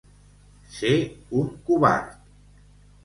[0.77, 0.93] Ser
[1.41, 2.11] un covard.